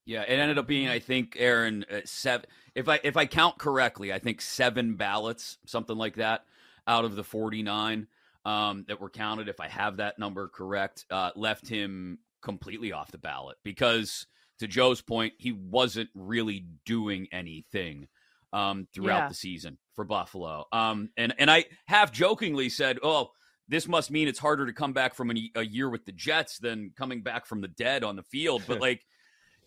Yeah, 0.07 0.23
it 0.23 0.38
ended 0.40 0.59
up 0.59 0.67
being, 0.67 0.88
I 0.88 0.99
think, 0.99 1.37
Erin, 1.38 1.85
uh, 1.90 2.00
seven. 2.05 2.47
If 2.75 2.88
I 2.88 2.99
if 3.05 3.17
I 3.17 3.26
count 3.26 3.59
correctly, 3.59 4.12
I 4.12 4.19
think 4.19 4.40
seven 4.40 4.97
ballots, 4.97 5.59
something 5.67 5.97
like 5.97 6.17
that, 6.17 6.45
out 6.91 7.05
of 7.05 7.15
the 7.17 7.25
forty 7.25 7.63
nine 7.63 8.09
um, 8.45 8.85
that 8.89 9.01
were 9.01 9.11
counted. 9.11 9.49
If 9.49 9.61
I 9.61 9.69
have 9.69 9.99
that 9.99 10.19
number 10.19 10.49
correct, 10.49 11.07
uh, 11.11 11.31
left 11.37 11.69
him 11.69 12.19
completely 12.43 12.93
off 12.93 13.13
the 13.13 13.19
ballot 13.19 13.57
because, 13.63 14.27
to 14.59 14.67
Joe's 14.67 15.01
point, 15.01 15.35
he 15.39 15.53
wasn't 15.53 16.11
really 16.15 16.65
doing 16.85 17.29
anything 17.33 18.09
um, 18.53 18.89
throughout 18.93 19.19
Yeah. 19.25 19.29
the 19.29 19.35
season 19.35 19.79
for 19.95 20.05
Buffalo. 20.05 20.67
Um, 20.73 21.11
and 21.17 21.33
and 21.39 21.51
I 21.51 21.67
half 21.87 22.13
jokingly 22.13 22.69
said, 22.69 22.99
"Oh, 23.03 23.31
this 23.69 23.87
must 23.87 24.11
mean 24.11 24.27
it's 24.27 24.41
harder 24.41 24.67
to 24.67 24.73
come 24.73 24.93
back 24.93 25.15
from 25.15 25.31
an, 25.31 25.39
a 25.55 25.63
year 25.65 25.89
with 25.89 26.05
the 26.05 26.13
Jets 26.13 26.59
than 26.59 26.93
coming 26.97 27.23
back 27.23 27.47
from 27.47 27.61
the 27.61 27.69
dead 27.69 28.03
on 28.03 28.17
the 28.17 28.25
field." 28.25 28.65
But 28.67 28.81
like 28.87 29.07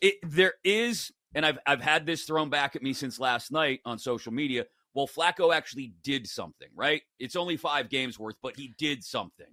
it 0.02 0.16
there 0.24 0.56
is 0.64 1.12
and 1.36 1.46
I've 1.46 1.60
I've 1.66 1.82
had 1.82 2.06
this 2.06 2.26
thrown 2.26 2.50
back 2.50 2.76
at 2.76 2.84
me 2.84 2.94
since 2.94 3.20
last 3.20 3.52
night 3.52 3.80
on 3.86 3.98
social 4.00 4.34
media. 4.34 4.66
Well, 4.94 5.08
Flacco 5.08 5.54
actually 5.54 5.94
did 6.04 6.28
something, 6.28 6.70
right? 6.76 7.02
It's 7.20 7.36
only 7.36 7.58
5 7.58 7.90
games 7.90 8.20
worth, 8.20 8.36
but 8.42 8.56
he 8.56 8.74
did 8.78 9.04
something. 9.04 9.48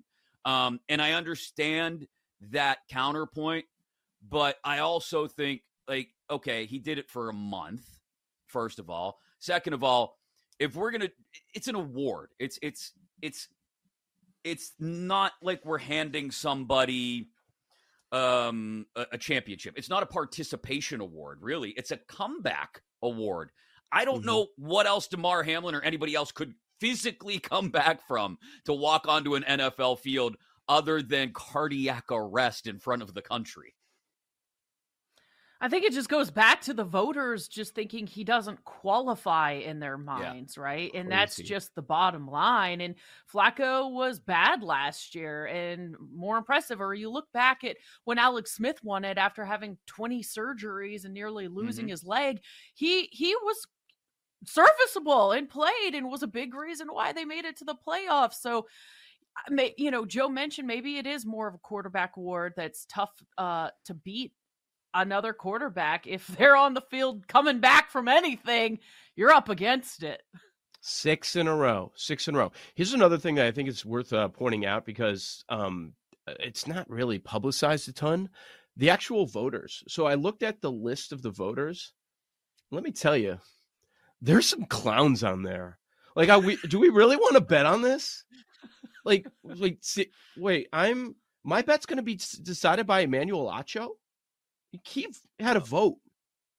Um 0.45 0.81
and 0.89 1.03
I 1.03 1.13
understand 1.13 2.07
that 2.51 2.79
counterpoint, 2.91 3.67
but 4.27 4.57
I 4.65 4.79
also 4.79 5.27
think 5.27 5.63
like 5.89 6.09
okay, 6.31 6.67
he 6.67 6.79
did 6.79 6.99
it 6.99 7.09
for 7.09 7.29
a 7.29 7.35
month 7.35 8.01
first 8.47 8.79
of 8.79 8.91
all. 8.91 9.19
Second 9.39 9.73
of 9.73 9.83
all, 9.85 10.19
if 10.59 10.77
we're 10.77 10.93
to 10.93 11.11
it's 11.55 11.69
an 11.69 11.75
award. 11.75 12.31
It's 12.39 12.59
it's 12.63 12.93
it's 13.23 13.49
it's 14.45 14.73
not 14.79 15.33
like 15.43 15.65
we're 15.65 15.79
handing 15.79 16.31
somebody 16.31 17.29
um, 18.13 18.87
a, 18.97 19.07
a 19.13 19.19
championship. 19.19 19.75
It's 19.77 19.89
not 19.91 20.03
a 20.03 20.07
participation 20.07 21.01
award, 21.01 21.39
really. 21.41 21.71
It's 21.71 21.91
a 21.91 21.97
comeback 21.97 22.83
award. 23.03 23.51
I 23.93 24.05
don't 24.05 24.23
Mhm. 24.23 24.27
know 24.27 24.49
what 24.57 24.87
else 24.87 25.09
Damar 25.09 25.43
Hamlin 25.43 25.75
or 25.75 25.83
anybody 25.83 26.15
else 26.15 26.33
could 26.33 26.55
physically 26.79 27.39
come 27.39 27.71
back 27.71 28.07
from 28.07 28.39
to 28.65 28.73
walk 28.73 29.07
onto 29.07 29.35
an 29.35 29.45
NFL 29.45 29.97
field 29.97 30.37
other 30.69 31.03
than 31.03 31.33
cardiac 31.33 32.05
arrest 32.11 32.67
in 32.67 32.79
front 32.79 33.03
of 33.03 33.13
the 33.15 33.23
country. 33.23 33.75
I 35.63 35.69
think 35.69 35.85
it 35.85 35.93
just 35.93 36.09
goes 36.09 36.31
back 36.31 36.63
to 36.63 36.73
the 36.73 36.85
voters 36.85 37.47
just 37.47 37.75
thinking 37.75 38.07
he 38.07 38.25
doesn't 38.25 38.65
qualify 38.65 39.53
in 39.53 39.79
their 39.79 39.99
minds, 39.99 40.57
right? 40.57 40.91
And 40.95 41.11
that's 41.13 41.37
just 41.37 41.75
the 41.75 41.83
bottom 41.83 42.27
line. 42.27 42.81
And 42.81 42.95
Flacco 43.31 43.93
was 43.93 44.21
bad 44.21 44.63
last 44.63 45.15
year 45.15 45.45
and 45.49 45.97
more 45.99 46.39
impressive. 46.39 46.81
Or 46.81 46.95
you 46.95 47.11
look 47.11 47.31
back 47.33 47.63
at 47.63 47.77
when 48.05 48.17
Alex 48.19 48.53
Smith 48.53 48.83
won 48.83 49.05
it 49.05 49.19
after 49.19 49.45
having 49.45 49.77
20 49.85 50.23
surgeries 50.23 51.05
and 51.05 51.13
nearly 51.13 51.47
losing 51.47 51.89
his 51.89 52.05
leg. 52.05 52.43
He 52.73 53.11
he 53.13 53.37
was 53.43 53.67
serviceable 54.45 55.33
and 55.33 55.49
played 55.49 55.95
and 55.95 56.09
was 56.09 56.23
a 56.23 56.29
big 56.29 56.55
reason 56.55 56.89
why 56.89 57.13
they 57.13 57.25
made 57.25 57.45
it 57.45 57.57
to 57.59 57.65
the 57.65 57.77
playoffs. 57.87 58.35
So 58.35 58.67
you 59.77 59.91
know, 59.91 60.05
Joe 60.05 60.29
mentioned 60.29 60.67
maybe 60.67 60.99
it 60.99 61.07
is 61.07 61.25
more 61.25 61.49
of 61.49 61.55
a 61.55 61.59
quarterback 61.59 62.17
award 62.17 62.55
that's 62.57 62.87
tough 62.87 63.11
uh, 63.39 63.71
to 63.85 63.95
beat 63.95 64.33
another 64.95 65.33
quarterback. 65.33 66.07
If 66.07 66.27
they're 66.39 66.57
on 66.57 66.75
the 66.75 66.83
field 66.83 67.27
coming 67.29 67.61
back 67.61 67.91
from 67.91 68.09
anything, 68.09 68.79
you're 69.17 69.33
up 69.33 69.49
against 69.49 70.03
it. 70.03 70.23
Six 70.83 71.37
in 71.37 71.47
a 71.47 71.55
row. 71.55 71.93
Six 71.95 72.29
in 72.29 72.35
a 72.35 72.39
row. 72.39 72.53
Here's 72.75 72.95
another 72.95 73.19
thing 73.19 73.35
that 73.35 73.47
I 73.47 73.51
think 73.51 73.69
is 73.69 73.85
worth 73.85 74.13
uh, 74.13 74.29
pointing 74.29 74.65
out 74.65 74.87
because 74.87 75.45
um, 75.49 75.93
it's 76.27 76.67
not 76.67 76.89
really 76.89 77.19
publicized 77.19 77.89
a 77.89 77.93
ton. 77.93 78.31
The 78.77 78.91
actual 78.91 79.27
voters. 79.27 79.85
So 79.89 80.07
I 80.07 80.15
looked 80.15 80.43
at 80.43 80.63
the 80.63 80.73
list 80.73 81.13
of 81.13 81.21
the 81.21 81.31
voters. 81.31 81.93
Let 82.71 82.83
me 82.83 82.93
tell 82.93 83.17
you, 83.17 83.39
there's 84.21 84.49
some 84.49 84.65
clowns 84.65 85.25
on 85.25 85.43
there. 85.43 85.79
Like, 86.17 86.29
are 86.29 86.41
we, 86.41 86.57
do 86.69 86.79
we 86.79 86.89
really 86.89 87.17
want 87.17 87.35
to 87.35 87.41
bet 87.41 87.67
on 87.67 87.83
this? 87.83 88.25
Like, 89.05 89.27
like, 89.43 89.79
see, 89.81 90.09
wait, 90.37 90.69
I'm 90.73 91.15
my 91.43 91.63
bet's 91.63 91.87
going 91.87 91.97
to 91.97 92.03
be 92.03 92.21
decided 92.43 92.87
by 92.87 93.01
Emmanuel 93.01 93.51
Acho. 93.51 93.89
He 94.85 95.09
had 95.39 95.57
a 95.57 95.61
vote 95.61 95.97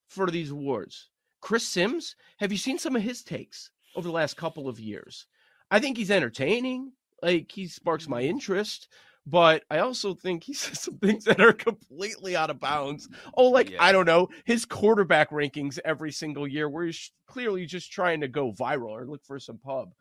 for 0.09 0.29
these 0.29 0.51
awards. 0.51 1.09
Chris 1.39 1.65
Sims, 1.65 2.15
have 2.39 2.51
you 2.51 2.57
seen 2.57 2.77
some 2.77 2.95
of 2.95 3.01
his 3.01 3.23
takes 3.23 3.71
over 3.95 4.07
the 4.07 4.13
last 4.13 4.37
couple 4.37 4.67
of 4.67 4.79
years? 4.79 5.27
I 5.69 5.79
think 5.79 5.97
he's 5.97 6.11
entertaining. 6.11 6.91
Like 7.21 7.51
he 7.51 7.67
sparks 7.67 8.07
my 8.07 8.23
mm. 8.23 8.27
interest, 8.27 8.87
but 9.25 9.63
I 9.69 9.79
also 9.79 10.13
think 10.13 10.43
he 10.43 10.53
says 10.55 10.79
some 10.79 10.97
things 10.97 11.25
that 11.25 11.41
are 11.41 11.53
completely 11.53 12.35
out 12.35 12.49
of 12.49 12.59
bounds. 12.59 13.09
Oh, 13.35 13.49
like 13.49 13.71
Yeah. 13.71 13.83
I 13.83 13.91
don't 13.91 14.05
know 14.05 14.29
his 14.45 14.65
quarterback 14.65 15.31
rankings 15.31 15.79
every 15.85 16.11
single 16.11 16.47
year, 16.47 16.69
where 16.69 16.85
he's 16.85 17.11
clearly 17.27 17.65
just 17.65 17.91
trying 17.91 18.21
to 18.21 18.27
go 18.27 18.51
viral 18.51 18.89
or 18.89 19.05
look 19.05 19.23
for 19.25 19.39
some 19.39 19.57
pub. 19.57 19.93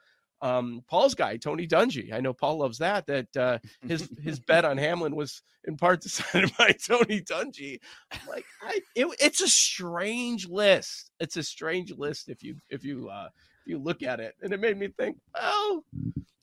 Um, 0.42 0.82
Paul's 0.88 1.14
guy, 1.14 1.36
Tony 1.36 1.66
Dungy. 1.68 2.14
I 2.14 2.20
know 2.20 2.32
Paul 2.32 2.58
loves 2.58 2.78
that. 2.78 3.06
That 3.06 3.36
uh, 3.36 3.58
his 3.86 4.08
his 4.22 4.40
bet 4.46 4.64
on 4.64 4.78
Hamlin 4.78 5.14
was 5.14 5.42
in 5.64 5.76
part 5.76 6.00
decided 6.00 6.50
by 6.58 6.72
Tony 6.72 7.20
Dungy. 7.20 7.78
Like, 8.26 8.46
I, 8.62 8.80
it, 8.94 9.06
it's 9.20 9.42
a 9.42 9.48
strange 9.48 10.48
list. 10.48 11.10
It's 11.20 11.36
a 11.36 11.42
strange 11.42 11.92
list 11.92 12.30
if 12.30 12.42
you 12.42 12.56
if 12.70 12.84
you 12.84 13.10
uh, 13.10 13.28
you 13.70 13.78
look 13.78 14.02
at 14.02 14.20
it, 14.20 14.34
and 14.42 14.52
it 14.52 14.60
made 14.60 14.76
me 14.76 14.88
think, 14.88 15.16
well, 15.34 15.84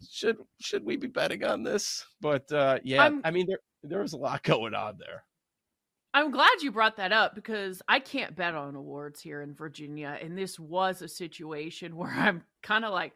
should 0.10 0.38
should 0.60 0.84
we 0.84 0.96
be 0.98 1.08
betting 1.08 1.44
on 1.44 1.62
this? 1.64 2.06
But 2.22 2.52
uh, 2.52 2.80
yeah, 2.84 3.04
I'm- 3.04 3.22
I 3.24 3.32
mean, 3.32 3.46
there 3.48 3.60
there 3.84 4.02
was 4.02 4.14
a 4.14 4.18
lot 4.18 4.42
going 4.54 4.74
on 4.74 4.98
there. 4.98 5.24
I'm 6.14 6.32
glad 6.32 6.50
you 6.64 6.72
brought 6.72 6.98
that 6.98 7.12
up 7.12 7.36
because 7.36 7.82
I 7.88 8.00
can't 8.00 8.36
bet 8.36 8.56
on 8.56 8.76
awards 8.76 9.22
here 9.22 9.42
in 9.44 9.54
Virginia. 9.54 10.18
And 10.20 10.36
this 10.36 10.58
was 10.60 11.04
a 11.04 11.08
situation 11.08 11.96
where 11.98 12.10
I'm 12.12 12.44
kind 12.64 12.86
of 12.86 12.92
like, 12.94 13.14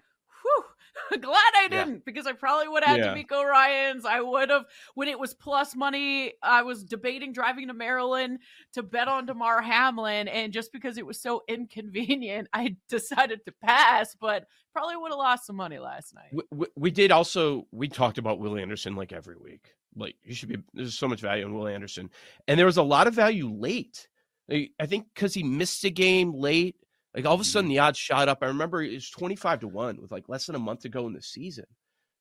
glad 1.21 1.51
I 1.55 1.67
didn't 1.69 2.05
because 2.05 2.27
I 2.27 2.33
probably 2.33 2.67
would 2.67 2.83
have 2.83 2.97
Yeah. 2.97 3.15
had 3.15 3.27
DeMeco 3.27 3.43
Ryans. 3.43 4.05
I 4.05 4.21
would 4.21 4.49
have, 4.49 4.65
when 4.95 5.07
it 5.07 5.19
was 5.19 5.33
plus 5.33 5.75
money, 5.75 6.33
I 6.41 6.63
was 6.63 6.83
debating 6.83 7.33
driving 7.33 7.67
to 7.67 7.73
Maryland 7.73 8.39
to 8.73 8.83
bet 8.83 9.07
on 9.07 9.25
Damar 9.25 9.61
Hamlin. 9.61 10.27
And 10.27 10.53
just 10.53 10.71
because 10.71 10.97
it 10.97 11.05
was 11.05 11.19
so 11.19 11.43
inconvenient, 11.47 12.47
I 12.53 12.75
decided 12.89 13.45
to 13.45 13.51
pass, 13.51 14.15
but 14.19 14.45
probably 14.73 14.97
would 14.97 15.11
have 15.11 15.19
lost 15.19 15.45
some 15.45 15.55
money 15.55 15.79
last 15.79 16.13
night. 16.15 16.29
We, 16.31 16.43
we, 16.51 16.67
we 16.75 16.91
did 16.91 17.11
also 17.11 17.67
we 17.71 17.87
talked 17.87 18.17
about 18.17 18.39
Will 18.39 18.57
Anderson 18.57 18.95
like 18.95 19.11
every 19.11 19.35
week. 19.35 19.73
Like 19.95 20.15
you 20.23 20.33
should 20.33 20.47
be 20.49 20.57
there's 20.73 20.97
so 20.97 21.07
much 21.07 21.19
value 21.19 21.45
in 21.45 21.53
Will 21.53 21.67
Anderson, 21.67 22.09
and 22.47 22.57
there 22.57 22.65
was 22.65 22.77
a 22.77 22.83
lot 22.83 23.07
of 23.07 23.13
value 23.13 23.49
late. 23.51 24.07
I 24.49 24.85
think 24.85 25.07
because 25.13 25.33
he 25.33 25.43
missed 25.43 25.83
a 25.85 25.89
game 25.89 26.33
late, 26.33 26.75
like 27.15 27.25
all 27.25 27.35
of 27.35 27.41
a 27.41 27.43
sudden 27.43 27.69
the 27.69 27.79
odds 27.79 27.97
shot 27.97 28.29
up. 28.29 28.39
I 28.41 28.47
remember 28.47 28.81
it 28.81 28.93
was 28.93 29.09
twenty 29.09 29.35
five 29.35 29.59
to 29.61 29.67
one 29.67 30.01
with 30.01 30.11
like 30.11 30.29
less 30.29 30.45
than 30.45 30.55
a 30.55 30.59
month 30.59 30.81
to 30.81 30.89
go 30.89 31.07
in 31.07 31.13
the 31.13 31.21
season. 31.21 31.65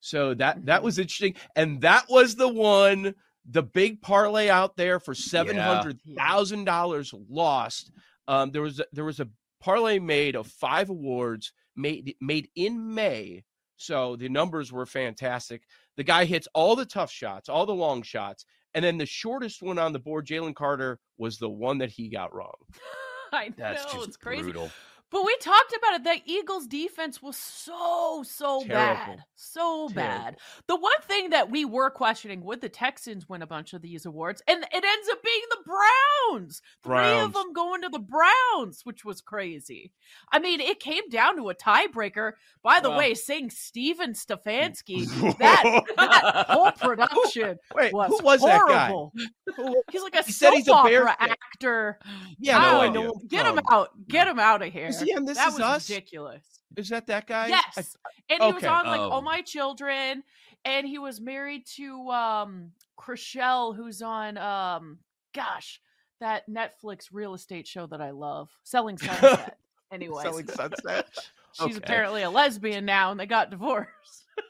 So 0.01 0.35
that 0.35 0.65
that 0.67 0.81
Mhm. 0.81 0.85
was 0.85 0.99
interesting, 0.99 1.35
and 1.57 1.81
that 1.83 2.07
was 2.09 2.37
the 2.37 2.49
one, 2.49 3.15
the 3.45 3.63
big 3.63 4.01
parlay 4.03 4.49
out 4.49 4.77
there 4.77 4.99
for 5.01 5.15
seven 5.15 5.57
hundred 5.57 6.01
thousand 6.17 6.65
dollars 6.65 7.13
lost. 7.29 7.93
Um, 8.29 8.51
there 8.51 8.63
was 8.63 8.81
a, 8.81 8.87
there 8.93 9.05
was 9.05 9.21
a 9.21 9.29
parlay 9.61 9.99
made 9.99 10.37
of 10.37 10.47
five 10.47 10.89
awards 10.91 11.53
made 11.77 12.15
made 12.21 12.49
in 12.57 12.95
May. 12.95 13.45
So 13.77 14.17
the 14.17 14.29
numbers 14.29 14.73
were 14.73 14.87
fantastic. 14.87 15.63
The 15.97 16.05
guy 16.05 16.25
hits 16.27 16.49
all 16.55 16.77
the 16.77 16.85
tough 16.87 17.11
shots, 17.11 17.49
all 17.49 17.65
the 17.67 17.75
long 17.75 18.03
shots, 18.03 18.45
and 18.75 18.85
then 18.85 18.99
the 18.99 19.07
shortest 19.07 19.63
one 19.63 19.79
on 19.79 19.93
the 19.93 19.99
board, 19.99 20.27
Jalen 20.27 20.55
Carter, 20.55 20.99
was 21.19 21.39
the 21.39 21.49
one 21.49 21.79
that 21.79 21.91
he 21.91 22.09
got 22.09 22.35
wrong. 22.35 22.55
I 23.33 23.51
That's 23.57 23.85
know, 23.85 23.99
just 23.99 24.09
it's 24.09 24.17
crazy. 24.17 24.43
brutal. 24.43 24.71
But 25.11 25.25
we 25.25 25.37
talked 25.41 25.75
about 25.77 25.95
it. 25.97 26.05
The 26.05 26.33
Eagles 26.33 26.67
defense 26.67 27.21
was 27.21 27.37
so, 27.37 28.23
so 28.25 28.65
bad. 28.65 29.25
So 29.35 29.89
Terrible. 29.89 29.95
bad. 29.95 30.37
The 30.69 30.77
one 30.77 31.01
thing 31.03 31.31
that 31.31 31.51
we 31.51 31.65
were 31.65 31.91
questioning 31.91 32.45
would 32.45 32.61
the 32.61 32.69
Texans 32.69 33.29
win 33.29 33.43
a 33.43 33.47
bunch 33.47 33.73
of 33.73 33.83
these 33.83 34.07
awards? 34.07 34.41
And 34.47 34.63
it 34.63 34.85
ends 34.85 35.09
up 35.11 35.23
being 35.23 35.43
the 35.51 35.65
Browns. 35.67 36.63
Three 36.85 37.19
of 37.19 37.33
them 37.33 37.53
going 37.53 37.83
to 37.83 37.89
the 37.89 37.99
Browns, 37.99 38.83
which 38.85 39.05
was 39.05 39.21
crazy. 39.21 39.93
I 40.31 40.39
mean, 40.39 40.61
it 40.61 40.79
came 40.81 41.09
down 41.11 41.37
to 41.37 41.51
a 41.51 41.55
tiebreaker. 41.55 42.33
By 42.63 42.79
the 42.81 42.91
way, 42.91 43.15
saying 43.15 43.51
Steven 43.51 44.13
Stefanski, 44.13 45.07
that, 45.39 45.83
that 45.97 46.47
whole 46.49 46.71
production 46.73 47.59
Wait, 47.75 47.93
was, 47.93 48.11
who 48.11 48.25
was 48.25 48.41
that 48.43 48.63
guy? 48.69 48.87
horrible. 48.89 49.13
He's 49.91 50.03
like 50.03 50.15
a 50.15 50.23
He 50.23 50.33
said 50.33 50.51
soap 50.51 50.55
he's 50.57 50.69
opera 50.69 51.17
actor. 51.19 51.99
yeah, 52.39 52.59
No 52.59 52.81
I 52.83 52.89
know. 52.89 53.21
Get 53.29 53.47
him 53.47 53.59
out. 53.71 53.91
Get 54.09 54.29
him 54.29 54.39
out 54.39 54.63
of 54.63 54.73
here. 54.73 54.87
Is 54.87 55.00
he 55.01 55.15
on 55.15 55.25
This 55.25 55.37
that 55.39 55.49
Is 55.49 55.55
was 55.55 55.63
Us? 55.63 55.89
ridiculous. 55.91 56.43
Is 56.77 56.89
that 56.91 57.07
that 57.09 57.27
guy? 57.27 57.45
I- 57.45 57.49
Yes. 57.49 57.97
and 58.29 58.43
he 58.43 58.53
was 58.53 58.65
on 58.65 58.87
like 58.87 59.01
Oh. 59.01 59.11
All 59.11 59.23
My 59.23 59.43
Children, 59.43 60.23
and 60.65 60.87
he 60.87 60.99
was 60.99 61.21
married 61.21 61.67
to 61.77 62.09
um 62.11 62.73
Chrishell, 62.99 63.75
who's 63.75 64.03
on 64.03 64.37
um 64.39 64.99
gosh, 65.35 65.81
that 66.21 66.49
Netflix 66.49 67.07
real 67.13 67.35
estate 67.35 67.67
show 67.67 67.87
that 67.87 68.01
I 68.01 68.11
love, 68.11 68.51
Selling 68.63 68.99
Sunset. 68.99 69.59
anyway, 69.93 70.23
Selling 70.23 70.47
Sunset. 70.55 71.09
she's 71.53 71.67
okay. 71.67 71.77
apparently 71.77 72.23
a 72.23 72.31
lesbian 72.31 72.85
now, 72.85 73.11
and 73.11 73.19
they 73.19 73.27
got 73.27 73.51
divorced. 73.51 73.89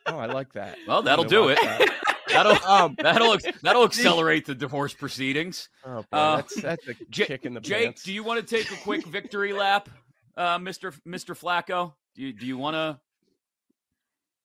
Oh, 0.06 0.18
I 0.18 0.26
like 0.26 0.52
that. 0.54 0.76
Well, 0.86 1.02
that'll 1.02 1.24
do 1.24 1.48
it. 1.48 1.58
that. 1.60 1.96
That'll 2.30 2.64
Um, 2.64 2.94
that'll 2.96 3.36
that'll 3.60 3.82
accelerate 3.82 4.46
the 4.46 4.54
divorce 4.54 4.94
proceedings. 4.94 5.68
oh, 5.84 6.04
boy, 6.12 6.16
Uh, 6.16 6.36
that's 6.36 6.62
that's 6.62 6.86
a 6.88 6.94
kick 7.10 7.44
in 7.44 7.54
the 7.54 7.60
Jake, 7.60 7.84
pants. 7.86 8.04
do 8.04 8.12
you 8.12 8.22
want 8.22 8.38
to 8.46 8.56
take 8.56 8.70
a 8.70 8.76
quick 8.84 9.04
victory 9.04 9.52
lap, 9.52 9.88
uh, 10.36 10.58
Mister 10.58 10.92
Mister 11.04 11.34
Flacco? 11.34 11.94
Do 12.14 12.22
you 12.22 12.32
do 12.32 12.46
you 12.46 12.56
want 12.58 12.74
to? 12.74 13.00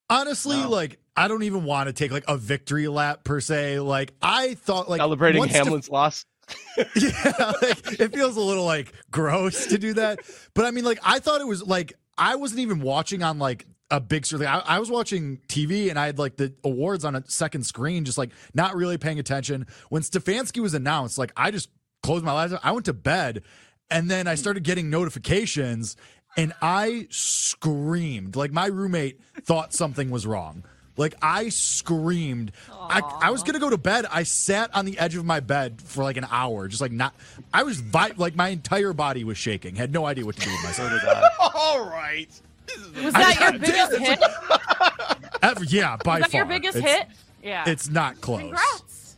Honestly, 0.08 0.56
No. 0.56 0.70
like 0.70 0.98
I 1.16 1.28
don't 1.28 1.42
even 1.42 1.64
want 1.64 1.88
to 1.88 1.92
take 1.92 2.12
like 2.12 2.24
a 2.28 2.36
victory 2.36 2.86
lap 2.88 3.24
per 3.24 3.40
se. 3.40 3.80
Like 3.80 4.12
I 4.22 4.54
thought, 4.54 4.88
like 4.88 5.00
celebrating 5.00 5.38
once 5.40 5.52
Steph- 5.52 5.64
Hamlin's 5.66 5.90
loss? 5.90 6.24
yeah, 6.76 7.52
like, 7.60 8.00
it 8.00 8.14
feels 8.14 8.36
a 8.36 8.40
little 8.40 8.64
like 8.64 8.92
gross 9.10 9.66
to 9.66 9.78
do 9.78 9.94
that. 9.94 10.20
But 10.54 10.64
I 10.64 10.70
mean, 10.70 10.84
like 10.84 11.00
I 11.02 11.18
thought 11.18 11.40
it 11.40 11.46
was 11.46 11.62
like 11.66 11.94
I 12.16 12.36
wasn't 12.36 12.60
even 12.60 12.80
watching 12.80 13.24
on 13.24 13.38
like 13.40 13.66
a 13.90 14.00
big 14.00 14.26
screen. 14.26 14.42
Like, 14.44 14.64
I, 14.64 14.76
I 14.76 14.78
was 14.78 14.90
watching 14.90 15.38
TV 15.48 15.90
and 15.90 15.98
I 15.98 16.06
had 16.06 16.18
like 16.20 16.36
the 16.36 16.54
awards 16.62 17.04
on 17.04 17.16
a 17.16 17.24
second 17.26 17.64
screen, 17.66 18.04
just 18.04 18.18
like 18.18 18.30
not 18.54 18.76
really 18.76 18.98
paying 18.98 19.18
attention. 19.18 19.66
When 19.88 20.02
Stefanski 20.02 20.60
was 20.62 20.74
announced, 20.74 21.18
like 21.18 21.32
I 21.36 21.50
just 21.50 21.68
closed 22.04 22.24
my 22.24 22.30
eyes. 22.32 22.52
I 22.62 22.70
went 22.70 22.84
to 22.86 22.92
bed, 22.92 23.42
and 23.90 24.10
then 24.10 24.26
I 24.26 24.32
hmm. 24.32 24.36
started 24.36 24.62
getting 24.62 24.90
notifications, 24.90 25.96
and 26.36 26.52
I 26.60 27.06
screamed. 27.10 28.36
Like 28.36 28.52
my 28.52 28.66
roommate 28.66 29.20
thought 29.42 29.72
something 29.72 30.10
was 30.10 30.26
wrong. 30.26 30.64
Like 30.96 31.14
I 31.20 31.50
screamed. 31.50 32.52
I, 32.72 33.00
I 33.20 33.30
was 33.30 33.42
gonna 33.42 33.58
go 33.58 33.68
to 33.70 33.76
bed. 33.76 34.06
I 34.10 34.22
sat 34.22 34.74
on 34.74 34.86
the 34.86 34.98
edge 34.98 35.14
of 35.14 35.24
my 35.24 35.40
bed 35.40 35.82
for 35.82 36.02
like 36.02 36.16
an 36.16 36.26
hour, 36.30 36.68
just 36.68 36.80
like 36.80 36.92
not. 36.92 37.14
I 37.52 37.64
was 37.64 37.80
vi- 37.80 38.12
like 38.16 38.34
my 38.34 38.48
entire 38.48 38.92
body 38.92 39.22
was 39.24 39.36
shaking. 39.36 39.74
Had 39.76 39.92
no 39.92 40.06
idea 40.06 40.24
what 40.24 40.36
to 40.36 40.42
do 40.42 40.50
with 40.50 40.62
myself. 40.64 40.92
All 41.54 41.86
right. 41.88 42.28
Was 43.02 43.14
I- 43.14 43.34
that 43.34 43.40
your 43.40 43.52
biggest 43.60 43.92
it's 43.92 44.08
hit? 44.08 44.20
Ever- 45.42 45.64
yeah, 45.64 45.96
by 46.02 46.18
Was 46.18 46.24
that 46.24 46.32
far. 46.32 46.38
your 46.38 46.46
biggest 46.46 46.78
It's- 46.78 46.98
hit? 46.98 47.08
Yeah. 47.42 47.64
It's 47.68 47.88
not 47.88 48.20
close. 48.20 48.40
Congrats. 48.40 49.16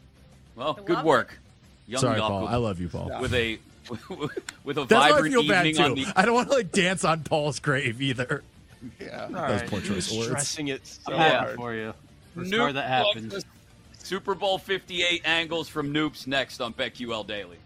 Well, 0.55 0.75
good 0.85 1.03
work. 1.03 1.39
Young 1.87 2.01
Sorry, 2.01 2.21
Paul. 2.21 2.47
I 2.47 2.57
love 2.57 2.81
you, 2.81 2.89
Paul. 2.89 3.11
with 3.21 3.33
a 3.33 3.59
with 4.65 4.79
a 4.79 4.85
That's 4.85 4.93
why 4.93 5.09
I 5.09 5.13
vibrant 5.13 5.35
feel 5.35 5.49
bad 5.49 5.67
evening 5.67 5.85
on 5.85 5.97
too. 5.97 6.05
the 6.05 6.13
I 6.17 6.25
don't 6.25 6.35
want 6.35 6.49
to 6.51 6.57
like 6.57 6.73
dance 6.73 7.05
on 7.05 7.23
Paul's 7.23 7.59
grave 7.61 8.01
either. 8.01 8.43
Yeah. 9.01 9.23
All 9.25 9.29
Those 9.31 9.61
right. 9.61 9.71
poor 9.71 9.81
choice 9.81 10.11
of 10.11 10.17
words. 10.19 10.29
Stressing 10.29 10.69
it 10.69 10.87
so 10.87 11.13
I'm 11.13 11.19
happy 11.19 11.37
hard. 11.47 11.57
for 11.57 11.75
you. 11.75 11.95
Let's 12.37 12.51
Noop 12.51 12.75
that 12.75 12.89
happens. 12.89 13.45
Super 13.99 14.35
Bowl 14.35 14.59
58 14.59 15.23
angles 15.25 15.69
from 15.69 15.93
Noops 15.93 16.27
next 16.27 16.61
on 16.61 16.73
BetQL 16.73 17.27
Daily. 17.27 17.59